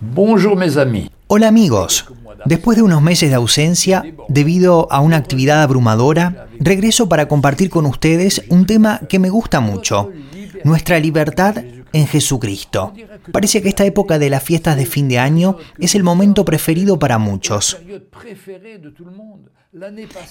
Bonjour 0.00 0.54
mes 0.56 0.76
amis. 0.76 1.10
Hola 1.26 1.48
amigos. 1.48 2.06
Después 2.44 2.76
de 2.76 2.84
unos 2.84 3.02
meses 3.02 3.30
de 3.30 3.34
ausencia, 3.34 4.04
debido 4.28 4.86
a 4.92 5.00
una 5.00 5.16
actividad 5.16 5.60
abrumadora, 5.60 6.46
regreso 6.60 7.08
para 7.08 7.26
compartir 7.26 7.68
con 7.68 7.84
ustedes 7.84 8.44
un 8.48 8.64
tema 8.64 9.00
que 9.08 9.18
me 9.18 9.28
gusta 9.28 9.58
mucho, 9.58 10.12
nuestra 10.62 11.00
libertad 11.00 11.56
en 11.92 12.06
Jesucristo. 12.06 12.92
Parece 13.32 13.62
que 13.62 13.68
esta 13.68 13.84
época 13.84 14.18
de 14.18 14.30
las 14.30 14.42
fiestas 14.42 14.76
de 14.76 14.86
fin 14.86 15.08
de 15.08 15.18
año 15.18 15.56
es 15.78 15.94
el 15.94 16.02
momento 16.02 16.44
preferido 16.44 16.98
para 16.98 17.18
muchos. 17.18 17.78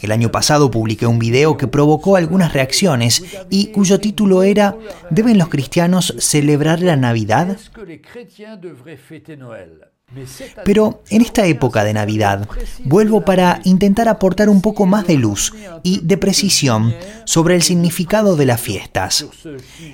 El 0.02 0.12
año 0.12 0.32
pasado 0.32 0.72
publiqué 0.72 1.06
un 1.06 1.20
video 1.20 1.58
que 1.58 1.68
provocó 1.68 2.16
algunas 2.16 2.54
reacciones 2.54 3.24
y 3.50 3.68
cuyo 3.68 4.00
título 4.00 4.44
era 4.44 4.76
¿Deben 5.10 5.38
los 5.38 5.50
cristianos 5.50 6.16
celebrar 6.18 6.82
la 6.82 6.96
Navidad? 6.96 7.58
Pero 10.64 11.04
en 11.10 11.22
esta 11.22 11.46
época 11.48 11.84
de 11.84 11.94
Navidad 11.94 12.48
vuelvo 12.86 13.26
para 13.26 13.60
intentar 13.66 14.08
aportar 14.08 14.48
un 14.48 14.62
poco 14.62 14.86
más 14.86 15.06
de 15.06 15.16
luz 15.16 15.54
y 15.84 16.00
de 16.02 16.18
precisión 16.18 16.96
sobre 17.26 17.56
el 17.56 17.62
significado 17.62 18.38
de 18.38 18.46
las 18.46 18.62
fiestas. 18.62 19.26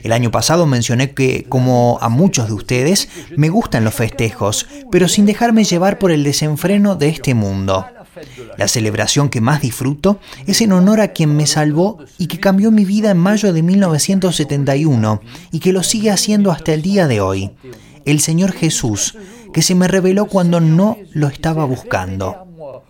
El 0.03 0.11
año 0.11 0.29
pasado 0.29 0.67
mencioné 0.67 1.13
que, 1.13 1.45
como 1.49 1.97
a 1.99 2.09
muchos 2.09 2.47
de 2.47 2.53
ustedes, 2.53 3.09
me 3.35 3.49
gustan 3.49 3.83
los 3.83 3.95
festejos, 3.95 4.67
pero 4.91 5.07
sin 5.07 5.25
dejarme 5.25 5.63
llevar 5.63 5.97
por 5.97 6.11
el 6.11 6.23
desenfreno 6.23 6.95
de 6.95 7.09
este 7.09 7.33
mundo. 7.33 7.87
La 8.55 8.67
celebración 8.67 9.29
que 9.29 9.41
más 9.41 9.61
disfruto 9.61 10.19
es 10.45 10.61
en 10.61 10.73
honor 10.73 11.01
a 11.01 11.07
quien 11.07 11.35
me 11.35 11.47
salvó 11.47 11.97
y 12.19 12.27
que 12.27 12.39
cambió 12.39 12.69
mi 12.69 12.85
vida 12.85 13.09
en 13.09 13.17
mayo 13.17 13.51
de 13.51 13.63
1971 13.63 15.21
y 15.51 15.59
que 15.59 15.73
lo 15.73 15.81
sigue 15.81 16.11
haciendo 16.11 16.51
hasta 16.51 16.71
el 16.71 16.83
día 16.83 17.07
de 17.07 17.19
hoy. 17.19 17.51
El 18.05 18.19
Señor 18.19 18.51
Jesús, 18.51 19.15
que 19.53 19.61
se 19.61 19.75
me 19.75 19.87
reveló 19.87 20.25
cuando 20.25 20.59
no 20.59 20.97
lo 21.13 21.27
estaba 21.27 21.63
buscando. 21.63 22.47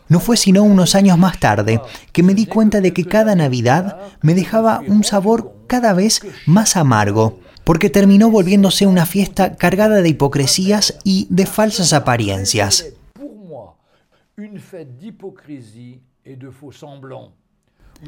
No 0.08 0.20
fue 0.20 0.38
sino 0.38 0.64
unos 0.64 0.96
años 0.96 1.18
más 1.18 1.40
tarde 1.40 1.82
que 2.12 2.24
me 2.24 2.34
di 2.34 2.46
cuenta 2.46 2.82
de 2.82 2.94
que 2.94 3.06
cada 3.06 3.36
Navidad 3.36 3.98
me 4.22 4.34
dejaba 4.34 4.82
un 4.88 5.04
sabor 5.04 5.56
cada 5.68 5.94
vez 5.94 6.22
más 6.46 6.76
amargo, 6.78 7.40
porque 7.64 7.90
terminó 7.90 8.30
volviéndose 8.30 8.86
una 8.88 9.06
fiesta 9.06 9.56
cargada 9.56 10.02
de 10.02 10.10
hipocresías 10.10 10.98
y 11.04 11.28
de 11.30 11.46
falsas 11.46 11.94
apariencias. 11.94 12.86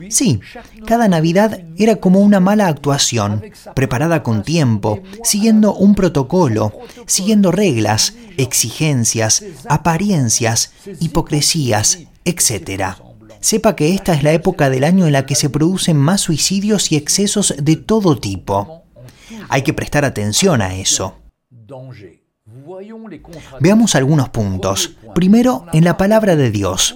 Sí, 0.09 0.39
cada 0.85 1.07
Navidad 1.07 1.61
era 1.77 1.97
como 1.97 2.19
una 2.19 2.39
mala 2.39 2.67
actuación, 2.67 3.43
preparada 3.75 4.23
con 4.23 4.43
tiempo, 4.43 5.01
siguiendo 5.23 5.73
un 5.73 5.95
protocolo, 5.95 6.71
siguiendo 7.05 7.51
reglas, 7.51 8.15
exigencias, 8.37 9.43
apariencias, 9.69 10.71
hipocresías, 10.99 11.99
etc. 12.25 12.95
Sepa 13.39 13.75
que 13.75 13.93
esta 13.93 14.13
es 14.13 14.23
la 14.23 14.33
época 14.33 14.69
del 14.69 14.83
año 14.83 15.05
en 15.05 15.13
la 15.13 15.25
que 15.25 15.35
se 15.35 15.49
producen 15.49 15.97
más 15.97 16.21
suicidios 16.21 16.91
y 16.91 16.95
excesos 16.95 17.53
de 17.57 17.75
todo 17.75 18.17
tipo. 18.17 18.83
Hay 19.49 19.61
que 19.61 19.73
prestar 19.73 20.05
atención 20.05 20.61
a 20.61 20.75
eso. 20.75 21.15
Veamos 23.59 23.95
algunos 23.95 24.29
puntos. 24.29 24.95
Primero, 25.13 25.65
en 25.73 25.83
la 25.83 25.97
palabra 25.97 26.35
de 26.35 26.51
Dios. 26.51 26.95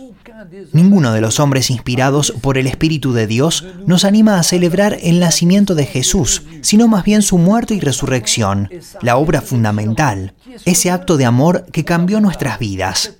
Ninguno 0.73 1.13
de 1.13 1.21
los 1.21 1.39
hombres 1.39 1.69
inspirados 1.69 2.33
por 2.41 2.57
el 2.57 2.67
Espíritu 2.67 3.13
de 3.13 3.27
Dios 3.27 3.65
nos 3.85 4.05
anima 4.05 4.39
a 4.39 4.43
celebrar 4.43 4.97
el 5.01 5.19
nacimiento 5.19 5.75
de 5.75 5.85
Jesús, 5.85 6.43
sino 6.61 6.87
más 6.87 7.03
bien 7.03 7.21
su 7.21 7.37
muerte 7.37 7.75
y 7.75 7.79
resurrección, 7.79 8.69
la 9.01 9.17
obra 9.17 9.41
fundamental, 9.41 10.33
ese 10.65 10.91
acto 10.91 11.17
de 11.17 11.25
amor 11.25 11.65
que 11.71 11.85
cambió 11.85 12.19
nuestras 12.21 12.59
vidas. 12.59 13.15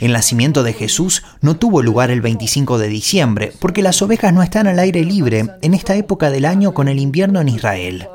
El 0.00 0.12
nacimiento 0.12 0.62
de 0.62 0.72
Jesús 0.72 1.22
no 1.40 1.56
tuvo 1.56 1.82
lugar 1.82 2.10
el 2.10 2.20
25 2.20 2.78
de 2.78 2.88
diciembre, 2.88 3.52
porque 3.60 3.82
las 3.82 4.02
ovejas 4.02 4.32
no 4.32 4.42
están 4.42 4.66
al 4.66 4.78
aire 4.78 5.04
libre 5.04 5.46
en 5.62 5.74
esta 5.74 5.94
época 5.94 6.30
del 6.30 6.44
año 6.44 6.74
con 6.74 6.88
el 6.88 6.98
invierno 6.98 7.40
en 7.40 7.48
Israel. 7.48 8.08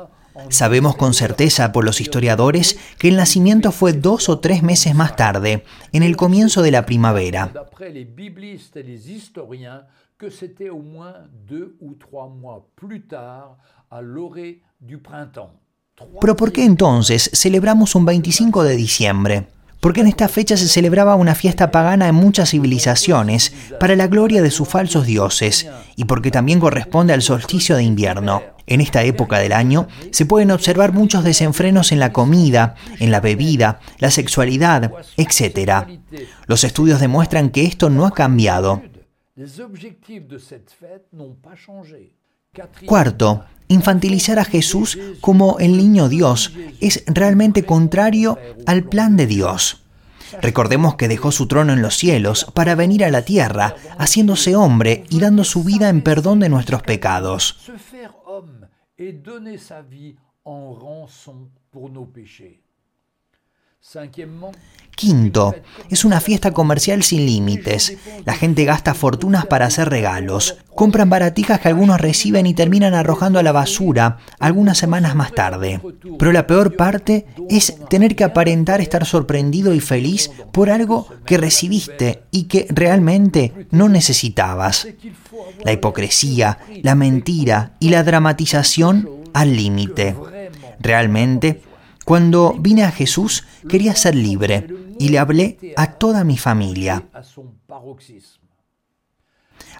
Sabemos 0.48 0.96
con 0.96 1.14
certeza 1.14 1.72
por 1.72 1.84
los 1.84 2.00
historiadores 2.00 2.78
que 2.98 3.08
el 3.08 3.16
nacimiento 3.16 3.72
fue 3.72 3.92
dos 3.92 4.28
o 4.28 4.38
tres 4.38 4.62
meses 4.62 4.94
más 4.94 5.16
tarde, 5.16 5.64
en 5.92 6.02
el 6.02 6.16
comienzo 6.16 6.62
de 6.62 6.70
la 6.70 6.86
primavera. 6.86 7.52
Pero 16.20 16.36
¿por 16.36 16.52
qué 16.52 16.64
entonces 16.64 17.30
celebramos 17.34 17.94
un 17.94 18.04
25 18.06 18.64
de 18.64 18.76
diciembre? 18.76 19.48
Porque 19.82 20.02
en 20.02 20.06
esta 20.06 20.28
fecha 20.28 20.56
se 20.56 20.68
celebraba 20.68 21.16
una 21.16 21.34
fiesta 21.34 21.72
pagana 21.72 22.06
en 22.06 22.14
muchas 22.14 22.50
civilizaciones 22.50 23.52
para 23.80 23.96
la 23.96 24.06
gloria 24.06 24.40
de 24.40 24.52
sus 24.52 24.68
falsos 24.68 25.06
dioses 25.06 25.68
y 25.96 26.04
porque 26.04 26.30
también 26.30 26.60
corresponde 26.60 27.12
al 27.12 27.20
solsticio 27.20 27.74
de 27.74 27.82
invierno. 27.82 28.44
En 28.68 28.80
esta 28.80 29.02
época 29.02 29.40
del 29.40 29.50
año 29.50 29.88
se 30.12 30.24
pueden 30.24 30.52
observar 30.52 30.92
muchos 30.92 31.24
desenfrenos 31.24 31.90
en 31.90 31.98
la 31.98 32.12
comida, 32.12 32.76
en 33.00 33.10
la 33.10 33.18
bebida, 33.18 33.80
la 33.98 34.12
sexualidad, 34.12 34.92
etc. 35.16 35.88
Los 36.46 36.62
estudios 36.62 37.00
demuestran 37.00 37.50
que 37.50 37.64
esto 37.64 37.90
no 37.90 38.06
ha 38.06 38.12
cambiado. 38.12 38.82
Cuarto, 42.84 43.46
infantilizar 43.68 44.38
a 44.38 44.44
Jesús 44.44 44.98
como 45.22 45.58
el 45.58 45.78
niño 45.78 46.10
Dios 46.10 46.52
es 46.82 47.02
realmente 47.06 47.64
contrario 47.64 48.38
al 48.66 48.84
plan 48.84 49.16
de 49.16 49.26
Dios. 49.26 49.82
Recordemos 50.42 50.96
que 50.96 51.08
dejó 51.08 51.32
su 51.32 51.48
trono 51.48 51.72
en 51.72 51.80
los 51.80 51.96
cielos 51.96 52.46
para 52.52 52.74
venir 52.74 53.06
a 53.06 53.10
la 53.10 53.24
tierra, 53.24 53.74
haciéndose 53.96 54.54
hombre 54.54 55.04
y 55.08 55.20
dando 55.20 55.44
su 55.44 55.64
vida 55.64 55.88
en 55.88 56.02
perdón 56.02 56.40
de 56.40 56.50
nuestros 56.50 56.82
pecados. 56.82 57.56
Quinto, 64.94 65.56
es 65.90 66.04
una 66.04 66.20
fiesta 66.20 66.52
comercial 66.52 67.02
sin 67.02 67.26
límites. 67.26 67.96
La 68.24 68.34
gente 68.34 68.64
gasta 68.64 68.94
fortunas 68.94 69.44
para 69.46 69.66
hacer 69.66 69.88
regalos. 69.90 70.58
Compran 70.76 71.10
baratijas 71.10 71.58
que 71.58 71.66
algunos 71.66 72.00
reciben 72.00 72.46
y 72.46 72.54
terminan 72.54 72.94
arrojando 72.94 73.40
a 73.40 73.42
la 73.42 73.50
basura 73.50 74.18
algunas 74.38 74.78
semanas 74.78 75.16
más 75.16 75.32
tarde. 75.32 75.80
Pero 76.16 76.30
la 76.30 76.46
peor 76.46 76.76
parte 76.76 77.26
es 77.48 77.74
tener 77.88 78.14
que 78.14 78.22
aparentar 78.22 78.80
estar 78.80 79.04
sorprendido 79.04 79.74
y 79.74 79.80
feliz 79.80 80.30
por 80.52 80.70
algo 80.70 81.08
que 81.26 81.38
recibiste 81.38 82.22
y 82.30 82.44
que 82.44 82.68
realmente 82.70 83.66
no 83.72 83.88
necesitabas. 83.88 84.86
La 85.64 85.72
hipocresía, 85.72 86.58
la 86.82 86.94
mentira 86.94 87.72
y 87.80 87.88
la 87.88 88.04
dramatización 88.04 89.08
al 89.34 89.56
límite. 89.56 90.14
Realmente, 90.78 91.62
cuando 92.04 92.54
vine 92.58 92.84
a 92.84 92.90
Jesús 92.90 93.44
quería 93.68 93.94
ser 93.94 94.14
libre 94.14 94.66
y 94.98 95.08
le 95.08 95.18
hablé 95.18 95.74
a 95.76 95.92
toda 95.92 96.24
mi 96.24 96.36
familia, 96.36 97.04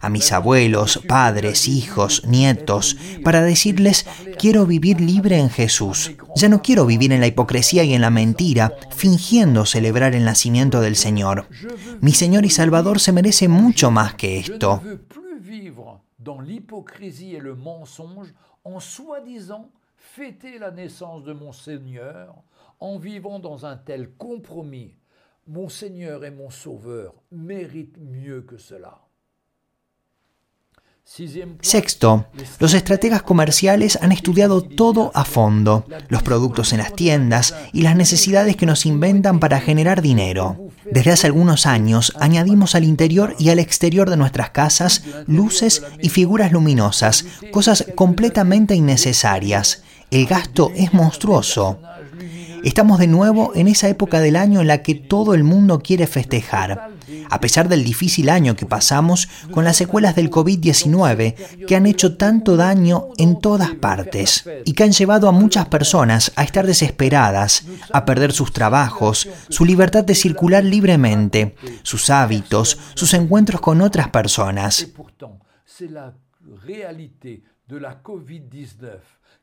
a 0.01 0.09
mis 0.09 0.33
abuelos, 0.33 1.01
padres, 1.09 1.69
hijos, 1.69 2.25
nietos, 2.27 2.97
para 3.23 3.43
decirles, 3.43 4.05
quiero 4.39 4.67
vivir 4.67 5.01
libre 5.01 5.39
en 5.39 5.49
Jesús. 5.49 6.13
Ya 6.35 6.49
no 6.49 6.61
quiero 6.61 6.87
vivir 6.87 7.13
en 7.13 7.21
la 7.21 7.29
hipocresía 7.29 7.85
y 7.85 7.95
en 7.95 8.01
la 8.01 8.11
mentira, 8.11 8.73
fingiendo 8.91 9.65
celebrar 9.65 10.15
el 10.15 10.25
nacimiento 10.25 10.81
del 10.81 10.97
Señor. 10.97 11.49
Mi 12.01 12.13
Señor 12.13 12.45
y 12.45 12.51
Salvador 12.51 12.99
se 12.99 13.13
merece 13.13 13.47
mucho 13.49 13.91
más 13.91 14.15
que 14.15 14.39
esto. 14.39 14.83
Fêter 20.03 20.59
la 20.59 20.71
naissance 20.71 21.23
de 21.23 21.33
mon 21.33 21.53
Seigneur 21.53 22.35
en 22.81 22.99
vivant 22.99 23.39
dans 23.39 23.65
un 23.65 23.77
tel 23.77 24.11
compromis. 24.11 24.97
Mon 25.47 25.69
Seigneur 25.69 26.25
et 26.25 26.31
mon 26.31 26.51
Sauveur 26.51 27.15
méritent 27.31 27.99
mieux 27.99 28.43
que 28.43 28.59
cela. 28.59 29.01
Sexto, 31.61 32.27
los 32.61 32.75
estrategas 32.75 33.23
comerciales 33.23 33.99
han 34.01 34.13
estudiado 34.13 34.63
todo 34.63 35.11
a 35.15 35.25
fondo, 35.25 35.85
los 36.09 36.23
productos 36.23 36.73
en 36.73 36.79
las 36.79 36.95
tiendas 36.95 37.55
y 37.73 37.83
las 37.83 37.97
necesidades 37.97 38.57
que 38.57 38.67
nos 38.67 38.87
inventan 38.87 39.41
para 39.41 39.61
generar 39.61 40.01
dinero. 40.01 40.71
Desde 40.91 41.11
hace 41.11 41.27
algunos 41.27 41.67
años 41.67 42.13
añadimos 42.21 42.77
al 42.77 42.85
interior 42.85 43.35
y 43.39 43.51
al 43.51 43.59
exterior 43.59 44.11
de 44.11 44.17
nuestras 44.17 44.51
casas 44.51 45.03
luces 45.27 45.83
y 46.01 46.09
figuras 46.09 46.53
luminosas, 46.53 47.25
cosas 47.51 47.85
completamente 47.97 48.75
innecesarias. 48.77 49.83
El 50.13 50.27
gasto 50.27 50.71
es 50.77 50.93
monstruoso. 50.93 51.81
Estamos 52.63 52.99
de 52.99 53.07
nuevo 53.07 53.53
en 53.55 53.67
esa 53.67 53.89
época 53.89 54.21
del 54.21 54.37
año 54.37 54.61
en 54.61 54.67
la 54.67 54.83
que 54.83 54.95
todo 54.95 55.33
el 55.33 55.43
mundo 55.43 55.81
quiere 55.81 56.07
festejar, 56.07 56.91
a 57.31 57.41
pesar 57.41 57.71
del 57.71 57.83
difícil 57.83 58.29
año 58.29 58.55
que 58.55 58.67
pasamos 58.67 59.31
con 59.51 59.65
las 59.65 59.79
secuelas 59.79 60.15
del 60.15 60.31
COVID-19 60.31 61.67
que 61.67 61.77
han 61.77 61.87
hecho 61.87 62.19
tanto 62.19 62.59
daño 62.59 63.09
en 63.17 63.41
todas 63.41 63.75
partes 63.75 64.45
y 64.67 64.75
que 64.75 64.85
han 64.85 64.93
llevado 64.93 65.29
a 65.29 65.33
muchas 65.33 65.69
personas 65.69 66.31
a 66.37 66.43
estar 66.45 66.67
desesperadas, 66.67 67.65
a 67.91 68.05
perder 68.05 68.33
sus 68.33 68.53
trabajos, 68.53 69.31
su 69.49 69.65
libertad 69.65 70.05
de 70.05 70.15
circular 70.15 70.63
libremente, 70.63 71.57
sus 71.83 72.11
hábitos, 72.11 72.79
sus 72.95 73.15
encuentros 73.15 73.63
con 73.63 73.81
otras 73.81 74.11
personas. 74.11 74.89
De 77.69 77.77
la 77.77 77.95
COVID-19 77.95 78.99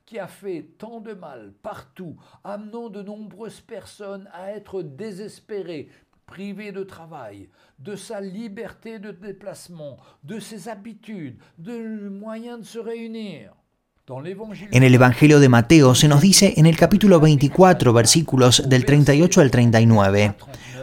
qui 0.06 0.20
a 0.20 0.28
fait 0.28 0.66
tant 0.78 1.00
de 1.00 1.14
mal 1.14 1.54
partout, 1.62 2.16
amenant 2.44 2.90
de 2.90 3.02
nombreuses 3.02 3.62
personnes 3.62 4.28
à 4.34 4.52
être 4.52 4.82
désespérées, 4.82 5.90
privées 6.26 6.72
de 6.72 6.84
travail, 6.84 7.50
de 7.78 7.96
sa 7.96 8.20
liberté 8.22 9.00
de 9.00 9.12
déplacement, 9.12 9.98
de 10.24 10.40
ses 10.40 10.68
habitudes, 10.68 11.38
de 11.58 12.10
moyens 12.10 12.60
de 12.60 12.66
se 12.66 12.80
réunir. 12.80 13.54
En 14.10 14.84
el 14.84 14.96
Evangelio 14.96 15.40
de 15.40 15.50
Mateo 15.50 15.94
se 15.94 16.08
nos 16.08 16.20
dice 16.20 16.56
en 16.58 16.66
el 16.66 16.76
capítulo 16.76 17.20
24, 17.20 17.94
versículos 17.94 18.68
del 18.68 18.84
38 18.84 19.42
al 19.42 19.52
39, 19.52 20.34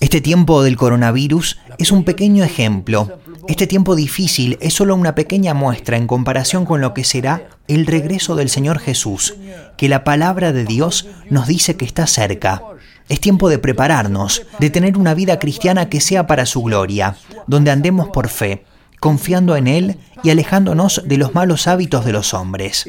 Este 0.00 0.22
tiempo 0.22 0.62
del 0.62 0.78
coronavirus 0.78 1.58
es 1.76 1.92
un 1.92 2.04
pequeño 2.04 2.44
ejemplo. 2.44 3.20
Este 3.46 3.66
tiempo 3.66 3.94
difícil 3.94 4.56
es 4.62 4.72
solo 4.72 4.94
una 4.94 5.14
pequeña 5.14 5.52
muestra 5.52 5.98
en 5.98 6.06
comparación 6.06 6.64
con 6.64 6.80
lo 6.80 6.94
que 6.94 7.04
será 7.04 7.46
el 7.68 7.84
regreso 7.84 8.36
del 8.36 8.48
Señor 8.48 8.78
Jesús, 8.78 9.36
que 9.76 9.90
la 9.90 10.02
palabra 10.02 10.52
de 10.52 10.64
Dios 10.64 11.08
nos 11.28 11.46
dice 11.46 11.76
que 11.76 11.84
está 11.84 12.06
cerca. 12.06 12.62
Es 13.10 13.20
tiempo 13.20 13.50
de 13.50 13.58
prepararnos, 13.58 14.46
de 14.60 14.70
tener 14.70 14.96
una 14.96 15.12
vida 15.12 15.38
cristiana 15.38 15.90
que 15.90 16.00
sea 16.00 16.26
para 16.26 16.46
su 16.46 16.62
gloria, 16.62 17.16
donde 17.46 17.70
andemos 17.70 18.08
por 18.08 18.28
fe, 18.28 18.64
confiando 18.98 19.56
en 19.56 19.66
Él 19.66 19.98
y 20.24 20.30
alejándonos 20.30 21.02
de 21.04 21.18
los 21.18 21.34
malos 21.34 21.66
hábitos 21.66 22.06
de 22.06 22.12
los 22.12 22.32
hombres. 22.32 22.86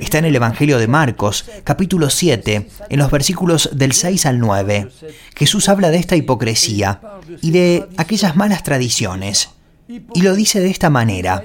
Está 0.00 0.18
en 0.18 0.24
el 0.24 0.34
Evangelio 0.34 0.76
de 0.76 0.88
Marcos, 0.88 1.44
capítulo 1.62 2.10
7, 2.10 2.68
en 2.88 2.98
los 2.98 3.12
versículos 3.12 3.70
del 3.72 3.92
6 3.92 4.26
al 4.26 4.40
9. 4.40 4.88
Jesús 5.36 5.68
habla 5.68 5.90
de 5.90 5.98
esta 5.98 6.16
hipocresía 6.16 7.00
y 7.40 7.52
de 7.52 7.86
aquellas 7.96 8.34
malas 8.34 8.64
tradiciones. 8.64 9.50
Y 9.86 10.22
lo 10.22 10.34
dice 10.34 10.60
de 10.60 10.70
esta 10.70 10.90
manera. 10.90 11.44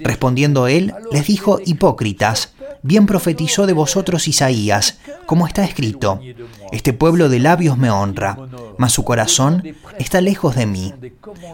Respondiendo 0.00 0.68
él, 0.68 0.94
les 1.10 1.26
dijo, 1.26 1.58
hipócritas, 1.64 2.52
bien 2.82 3.06
profetizó 3.06 3.66
de 3.66 3.72
vosotros 3.72 4.28
Isaías, 4.28 4.98
como 5.26 5.46
está 5.46 5.64
escrito, 5.64 6.20
este 6.72 6.92
pueblo 6.92 7.28
de 7.28 7.38
labios 7.40 7.78
me 7.78 7.90
honra, 7.90 8.38
mas 8.76 8.92
su 8.92 9.02
corazón 9.02 9.62
está 9.98 10.20
lejos 10.20 10.54
de 10.56 10.66
mí, 10.66 10.92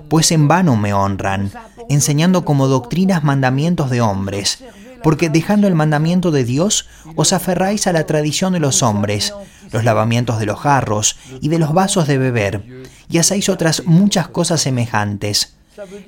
pues 0.09 0.33
en 0.33 0.49
vano 0.49 0.77
me 0.77 0.93
honran, 0.93 1.51
enseñando 1.89 2.45
como 2.45 2.67
doctrinas 2.67 3.23
mandamientos 3.23 3.89
de 3.91 4.01
hombres, 4.01 4.65
porque 5.03 5.29
dejando 5.29 5.67
el 5.67 5.75
mandamiento 5.75 6.31
de 6.31 6.45
Dios, 6.45 6.89
os 7.17 7.33
aferráis 7.33 7.87
a 7.87 7.93
la 7.93 8.07
tradición 8.07 8.53
de 8.53 8.61
los 8.61 8.83
hombres, 8.83 9.33
los 9.71 9.85
lavamientos 9.85 10.39
de 10.39 10.47
los 10.47 10.59
jarros 10.59 11.17
y 11.41 11.49
de 11.49 11.59
los 11.59 11.73
vasos 11.73 12.07
de 12.07 12.19
beber, 12.19 12.65
y 13.09 13.19
hacéis 13.19 13.49
otras 13.49 13.85
muchas 13.87 14.29
cosas 14.29 14.61
semejantes. 14.61 15.55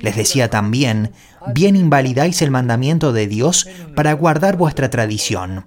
Les 0.01 0.17
decía 0.17 0.51
también, 0.51 1.13
bien 1.55 1.77
invalidáis 1.77 2.43
el 2.43 2.51
mandamiento 2.51 3.13
de 3.13 3.29
Dios 3.29 3.69
para 3.95 4.13
guardar 4.15 4.57
vuestra 4.57 4.91
tradición. 4.91 5.65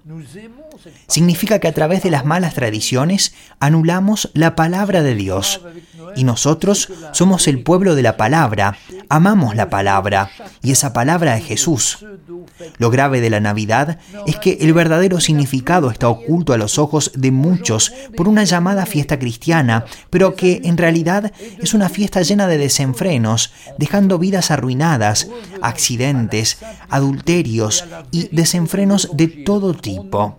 Significa 1.06 1.58
que 1.58 1.68
a 1.68 1.72
través 1.72 2.02
de 2.02 2.10
las 2.10 2.24
malas 2.24 2.54
tradiciones 2.54 3.34
anulamos 3.60 4.30
la 4.34 4.54
palabra 4.54 5.02
de 5.02 5.14
Dios. 5.14 5.60
Y 6.16 6.24
nosotros 6.24 6.90
somos 7.12 7.48
el 7.48 7.62
pueblo 7.62 7.94
de 7.94 8.02
la 8.02 8.16
palabra, 8.16 8.76
amamos 9.08 9.56
la 9.56 9.70
palabra, 9.70 10.30
y 10.62 10.70
esa 10.70 10.92
palabra 10.92 11.36
es 11.36 11.44
Jesús. 11.44 12.04
Lo 12.78 12.90
grave 12.90 13.20
de 13.20 13.30
la 13.30 13.40
Navidad 13.40 13.98
es 14.26 14.36
que 14.36 14.58
el 14.60 14.72
verdadero 14.72 15.20
significado 15.20 15.90
está 15.90 16.08
oculto 16.08 16.52
a 16.52 16.58
los 16.58 16.78
ojos 16.78 17.12
de 17.14 17.30
muchos 17.30 17.92
por 18.16 18.28
una 18.28 18.44
llamada 18.44 18.86
fiesta 18.86 19.18
cristiana, 19.18 19.84
pero 20.10 20.34
que 20.34 20.60
en 20.64 20.76
realidad 20.76 21.32
es 21.60 21.74
una 21.74 21.88
fiesta 21.88 22.22
llena 22.22 22.46
de 22.46 22.58
desenfrenos, 22.58 23.52
dejando 23.78 24.18
vidas 24.18 24.50
arruinadas, 24.50 25.28
accidentes, 25.62 26.58
adulterios 26.88 27.84
y 28.10 28.28
desenfrenos 28.34 29.10
de 29.14 29.26
todo 29.26 29.74
tipo. 29.74 30.38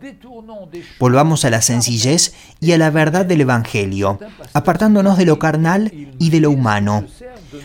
Volvamos 1.00 1.46
a 1.46 1.50
la 1.50 1.62
sencillez 1.62 2.34
y 2.60 2.72
a 2.72 2.78
la 2.78 2.90
verdad 2.90 3.26
del 3.26 3.42
Evangelio, 3.42 4.20
apartándonos 4.54 5.18
de 5.18 5.26
lo 5.26 5.40
carnal 5.40 5.92
y 6.20 6.30
de 6.30 6.40
lo 6.40 6.52
humano. 6.52 7.06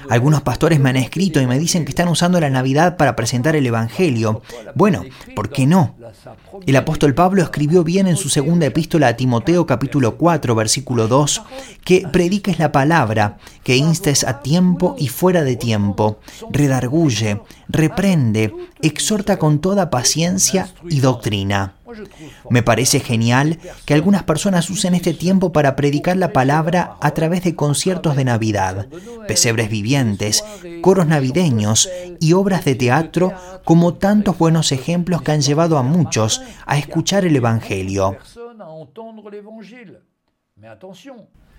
Algunos 0.08 0.42
pastores 0.42 0.80
me 0.80 0.90
han 0.90 0.96
escrito 0.96 1.40
y 1.40 1.46
me 1.46 1.58
dicen 1.58 1.84
que 1.84 1.90
están 1.90 2.08
usando 2.08 2.40
la 2.40 2.50
Navidad 2.50 2.96
para 2.96 3.16
presentar 3.16 3.56
el 3.56 3.66
Evangelio. 3.66 4.42
Bueno, 4.74 5.04
¿por 5.34 5.50
qué 5.50 5.66
no? 5.66 5.94
El 6.66 6.76
apóstol 6.76 7.14
Pablo 7.14 7.42
escribió 7.42 7.84
bien 7.84 8.06
en 8.06 8.16
su 8.16 8.28
segunda 8.28 8.66
epístola 8.66 9.08
a 9.08 9.16
Timoteo 9.16 9.66
capítulo 9.66 10.16
4 10.16 10.54
versículo 10.54 11.08
2 11.08 11.42
que 11.84 12.06
prediques 12.10 12.58
la 12.58 12.72
palabra, 12.72 13.38
que 13.62 13.76
instes 13.76 14.24
a 14.24 14.40
tiempo 14.40 14.96
y 14.98 15.08
fuera 15.08 15.42
de 15.42 15.56
tiempo, 15.56 16.20
redarguye, 16.50 17.40
reprende, 17.68 18.54
exhorta 18.82 19.38
con 19.38 19.60
toda 19.60 19.90
paciencia 19.90 20.68
y 20.88 21.00
doctrina. 21.00 21.74
Me 22.50 22.62
parece 22.62 23.00
genial 23.00 23.58
que 23.84 23.94
algunas 23.94 24.22
personas 24.22 24.70
usen 24.70 24.94
este 24.94 25.14
tiempo 25.14 25.52
para 25.52 25.76
predicar 25.76 26.16
la 26.16 26.32
palabra 26.32 26.96
a 27.00 27.10
través 27.12 27.44
de 27.44 27.54
conciertos 27.54 28.16
de 28.16 28.24
Navidad, 28.24 28.88
pesebres 29.26 29.70
vivientes, 29.70 30.44
coros 30.82 31.06
navideños 31.06 31.88
y 32.20 32.32
obras 32.32 32.64
de 32.64 32.74
teatro 32.74 33.32
como 33.64 33.94
tantos 33.94 34.38
buenos 34.38 34.72
ejemplos 34.72 35.22
que 35.22 35.32
han 35.32 35.42
llevado 35.42 35.78
a 35.78 35.82
muchos 35.82 36.42
a 36.66 36.78
escuchar 36.78 37.24
el 37.24 37.36
Evangelio. 37.36 38.16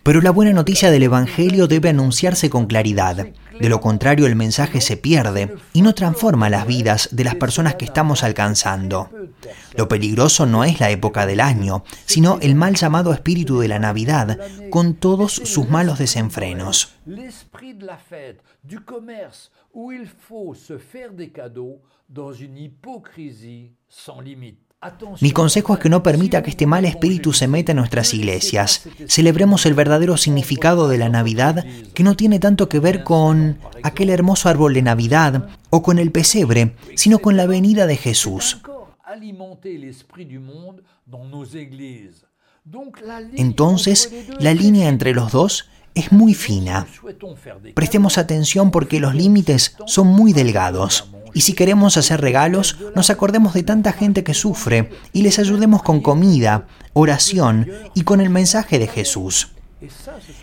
Pero 0.04 0.22
la 0.22 0.32
buena 0.32 0.52
noticia 0.52 0.90
del 0.90 1.04
Evangelio 1.04 1.68
debe 1.68 1.90
anunciarse 1.90 2.50
con 2.50 2.66
claridad. 2.66 3.28
De 3.60 3.70
lo 3.70 3.80
contrario, 3.80 4.26
el 4.26 4.36
mensaje 4.36 4.82
se 4.82 4.98
pierde 4.98 5.56
y 5.74 5.84
no 5.84 5.94
transforma 5.94 6.50
las 6.50 6.66
vidas 6.66 7.10
de 7.12 7.24
las 7.24 7.36
personas 7.36 7.76
que 7.76 7.86
estamos 7.86 8.24
alcanzando. 8.24 9.12
Lo 9.76 9.88
peligroso 9.88 10.48
no 10.48 10.64
es 10.64 10.80
la 10.80 10.90
época 10.90 11.28
del 11.28 11.40
año, 11.40 11.84
sino 12.06 12.40
el 12.42 12.56
mal 12.56 12.76
llamado 12.76 13.14
espíritu 13.14 13.60
de 13.60 13.68
la 13.68 13.78
Navidad, 13.78 14.40
con 14.72 14.96
todos 14.96 15.34
sus 15.34 15.70
malos 15.70 16.00
desenfrenos. 16.00 16.96
Mi 25.20 25.32
consejo 25.32 25.76
es 25.76 25.80
que 25.80 25.90
no 25.90 26.02
permita 26.02 26.42
que 26.42 26.50
este 26.50 26.66
mal 26.66 26.86
espíritu 26.86 27.34
se 27.34 27.48
meta 27.48 27.72
en 27.72 27.78
nuestras 27.78 28.16
iglesias. 28.16 28.88
Celebremos 29.08 29.68
el 29.68 29.76
verdadero 29.76 30.18
significado 30.18 30.88
de 30.88 30.98
la 30.98 31.10
Navidad, 31.10 31.64
que 31.94 32.04
no 32.04 32.16
tiene 32.16 32.40
tanto 32.40 32.68
que 32.68 32.80
ver 32.80 33.04
con 33.04 33.60
aquel 33.84 34.10
hermoso 34.10 34.50
árbol 34.50 34.74
de 34.74 34.82
Navidad 34.82 35.50
o 35.70 35.84
con 35.84 36.00
el 36.00 36.12
pesebre, 36.12 36.76
sino 36.96 37.20
con 37.20 37.38
la 37.38 37.46
venida 37.46 37.86
de 37.86 37.98
Jesús. 37.98 38.60
Entonces, 43.36 44.12
la 44.40 44.54
línea 44.54 44.90
entre 44.90 45.14
los 45.14 45.32
dos 45.32 45.70
es 45.96 46.12
muy 46.12 46.34
fina. 46.34 46.88
Prestemos 47.74 48.18
atención 48.18 48.72
porque 48.72 49.00
los 49.00 49.16
límites 49.16 49.76
son 49.88 50.08
muy 50.08 50.34
delgados. 50.34 51.10
Y 51.34 51.42
si 51.42 51.54
queremos 51.54 51.98
hacer 51.98 52.22
regalos, 52.22 52.78
nos 52.96 53.10
acordemos 53.10 53.54
de 53.54 53.64
tanta 53.64 53.94
gente 53.94 54.24
que 54.24 54.34
sufre 54.34 54.90
y 55.14 55.22
les 55.22 55.40
ayudemos 55.40 55.82
con 55.82 56.02
comida, 56.02 56.68
oración 56.94 57.70
y 57.96 58.04
con 58.04 58.22
el 58.22 58.30
mensaje 58.30 58.80
de 58.80 58.88
Jesús. 58.88 59.50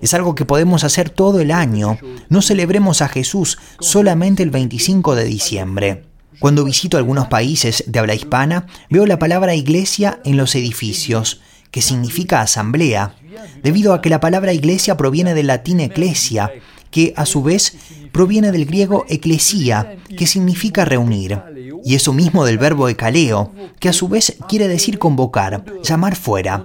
Es 0.00 0.14
algo 0.14 0.34
que 0.34 0.44
podemos 0.44 0.84
hacer 0.84 1.10
todo 1.10 1.40
el 1.40 1.50
año. 1.50 1.98
No 2.28 2.42
celebremos 2.42 3.02
a 3.02 3.08
Jesús 3.08 3.58
solamente 3.78 4.42
el 4.42 4.50
25 4.50 5.14
de 5.14 5.24
diciembre. 5.24 6.04
Cuando 6.40 6.64
visito 6.64 6.96
algunos 6.96 7.28
países 7.28 7.84
de 7.86 7.98
habla 7.98 8.14
hispana, 8.14 8.66
veo 8.90 9.06
la 9.06 9.18
palabra 9.18 9.54
iglesia 9.54 10.20
en 10.24 10.36
los 10.36 10.54
edificios, 10.54 11.40
que 11.70 11.82
significa 11.82 12.40
asamblea, 12.40 13.14
debido 13.62 13.94
a 13.94 14.00
que 14.00 14.10
la 14.10 14.20
palabra 14.20 14.52
iglesia 14.52 14.96
proviene 14.96 15.34
del 15.34 15.48
latín 15.48 15.80
ecclesia 15.80 16.50
que 16.90 17.12
a 17.16 17.26
su 17.26 17.42
vez 17.42 17.76
proviene 18.12 18.52
del 18.52 18.66
griego 18.66 19.04
eclesia, 19.08 19.96
que 20.16 20.26
significa 20.26 20.84
reunir, 20.84 21.40
y 21.84 21.94
eso 21.94 22.12
mismo 22.12 22.44
del 22.44 22.58
verbo 22.58 22.88
ecaleo, 22.88 23.52
que 23.78 23.88
a 23.88 23.92
su 23.92 24.08
vez 24.08 24.36
quiere 24.48 24.68
decir 24.68 24.98
convocar, 24.98 25.64
llamar 25.82 26.16
fuera. 26.16 26.64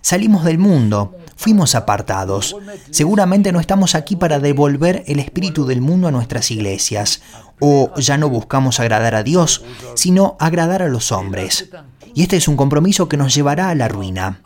Salimos 0.00 0.44
del 0.44 0.58
mundo, 0.58 1.16
fuimos 1.36 1.74
apartados. 1.74 2.56
Seguramente 2.90 3.52
no 3.52 3.60
estamos 3.60 3.94
aquí 3.94 4.16
para 4.16 4.40
devolver 4.40 5.04
el 5.06 5.20
espíritu 5.20 5.64
del 5.64 5.80
mundo 5.80 6.08
a 6.08 6.12
nuestras 6.12 6.50
iglesias, 6.50 7.22
o 7.60 7.94
ya 7.96 8.18
no 8.18 8.28
buscamos 8.28 8.80
agradar 8.80 9.14
a 9.14 9.22
Dios, 9.22 9.64
sino 9.94 10.36
agradar 10.40 10.82
a 10.82 10.88
los 10.88 11.12
hombres. 11.12 11.70
Y 12.14 12.22
este 12.22 12.36
es 12.36 12.48
un 12.48 12.56
compromiso 12.56 13.08
que 13.08 13.16
nos 13.16 13.34
llevará 13.34 13.70
a 13.70 13.74
la 13.74 13.88
ruina. 13.88 14.40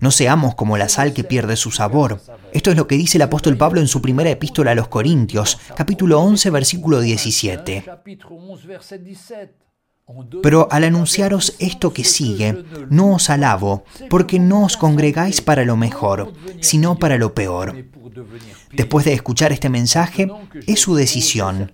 No 0.00 0.10
seamos 0.10 0.54
como 0.54 0.76
la 0.76 0.88
sal 0.88 1.12
que 1.12 1.24
pierde 1.24 1.56
su 1.56 1.70
sabor. 1.70 2.20
Esto 2.52 2.70
es 2.70 2.76
lo 2.76 2.86
que 2.86 2.96
dice 2.96 3.18
el 3.18 3.22
apóstol 3.22 3.56
Pablo 3.56 3.80
en 3.80 3.88
su 3.88 4.00
primera 4.00 4.30
epístola 4.30 4.72
a 4.72 4.74
los 4.74 4.88
Corintios, 4.88 5.58
capítulo 5.76 6.20
11, 6.20 6.50
versículo 6.50 7.00
17. 7.00 7.84
Pero 10.42 10.68
al 10.70 10.84
anunciaros 10.84 11.54
esto 11.58 11.92
que 11.92 12.04
sigue, 12.04 12.64
no 12.88 13.14
os 13.14 13.30
alabo, 13.30 13.84
porque 14.08 14.38
no 14.38 14.64
os 14.64 14.76
congregáis 14.76 15.40
para 15.40 15.64
lo 15.64 15.76
mejor, 15.76 16.32
sino 16.60 16.98
para 16.98 17.18
lo 17.18 17.34
peor. 17.34 17.84
Después 18.72 19.04
de 19.04 19.12
escuchar 19.12 19.52
este 19.52 19.68
mensaje, 19.68 20.30
es 20.66 20.80
su 20.80 20.94
decisión. 20.94 21.72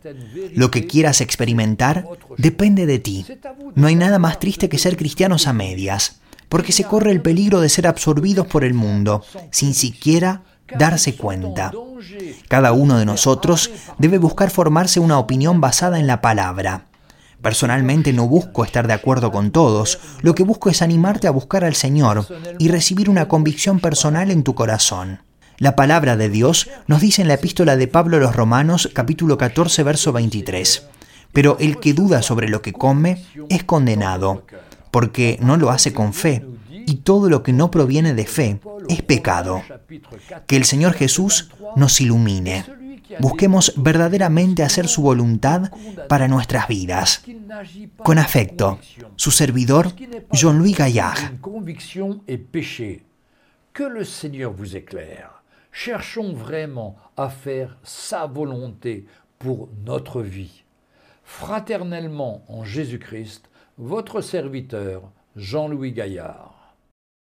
Lo 0.54 0.70
que 0.70 0.86
quieras 0.86 1.20
experimentar 1.20 2.06
depende 2.36 2.86
de 2.86 2.98
ti. 2.98 3.26
No 3.74 3.86
hay 3.86 3.94
nada 3.94 4.18
más 4.18 4.38
triste 4.40 4.68
que 4.68 4.78
ser 4.78 4.96
cristianos 4.96 5.46
a 5.46 5.52
medias, 5.52 6.20
porque 6.48 6.72
se 6.72 6.84
corre 6.84 7.12
el 7.12 7.22
peligro 7.22 7.60
de 7.60 7.68
ser 7.68 7.86
absorbidos 7.86 8.46
por 8.46 8.64
el 8.64 8.74
mundo, 8.74 9.22
sin 9.50 9.74
siquiera 9.74 10.42
darse 10.76 11.16
cuenta. 11.16 11.72
Cada 12.48 12.72
uno 12.72 12.98
de 12.98 13.04
nosotros 13.04 13.70
debe 13.98 14.18
buscar 14.18 14.50
formarse 14.50 15.00
una 15.00 15.18
opinión 15.18 15.60
basada 15.60 15.98
en 15.98 16.06
la 16.06 16.20
palabra. 16.20 16.86
Personalmente 17.44 18.14
no 18.14 18.26
busco 18.26 18.64
estar 18.64 18.86
de 18.86 18.94
acuerdo 18.94 19.30
con 19.30 19.50
todos, 19.50 19.98
lo 20.22 20.34
que 20.34 20.44
busco 20.44 20.70
es 20.70 20.80
animarte 20.80 21.28
a 21.28 21.30
buscar 21.30 21.62
al 21.62 21.74
Señor 21.74 22.26
y 22.58 22.68
recibir 22.68 23.10
una 23.10 23.28
convicción 23.28 23.80
personal 23.80 24.30
en 24.30 24.44
tu 24.44 24.54
corazón. 24.54 25.20
La 25.58 25.76
palabra 25.76 26.16
de 26.16 26.30
Dios 26.30 26.70
nos 26.86 27.02
dice 27.02 27.20
en 27.20 27.28
la 27.28 27.34
epístola 27.34 27.76
de 27.76 27.86
Pablo 27.86 28.16
a 28.16 28.20
los 28.20 28.34
Romanos 28.34 28.88
capítulo 28.94 29.36
14 29.36 29.82
verso 29.82 30.10
23, 30.14 30.86
pero 31.34 31.58
el 31.60 31.80
que 31.80 31.92
duda 31.92 32.22
sobre 32.22 32.48
lo 32.48 32.62
que 32.62 32.72
come 32.72 33.22
es 33.50 33.62
condenado, 33.62 34.46
porque 34.90 35.38
no 35.42 35.58
lo 35.58 35.68
hace 35.68 35.92
con 35.92 36.14
fe, 36.14 36.46
y 36.86 36.94
todo 36.94 37.28
lo 37.28 37.42
que 37.42 37.52
no 37.52 37.70
proviene 37.70 38.14
de 38.14 38.24
fe 38.24 38.58
es 38.88 39.02
pecado. 39.02 39.62
Que 40.46 40.56
el 40.56 40.64
Señor 40.64 40.94
Jesús 40.94 41.50
nos 41.76 42.00
ilumine. 42.00 42.64
Busquemos 43.20 43.72
verdaderamente 43.76 44.62
hacer 44.62 44.88
su 44.88 45.02
voluntad 45.02 45.70
para 46.08 46.28
nuestras 46.28 46.68
vidas. 46.68 47.22
Con 47.98 48.18
afecto, 48.18 48.78
su 49.16 49.30
servidor, 49.30 49.92
Jean-Louis 50.32 50.76
Gaillard. 50.76 51.32
Que 53.72 53.88
le 53.88 54.04
Seigneur 54.04 54.52
vous 54.52 54.76
éclaire. 54.76 55.42
Cherchons 55.72 56.32
vraiment 56.32 56.96
à 57.16 57.28
faire 57.28 57.76
sa 57.82 58.26
volonté 58.26 59.06
pour 59.38 59.68
notre 59.84 60.22
vie. 60.22 60.62
Fraternellement 61.24 62.44
en 62.48 62.64
Jésus-Christ, 62.64 63.50
votre 63.76 64.20
serviteur 64.20 65.10
Jean-Louis 65.34 65.92
Gaillard. 65.92 66.53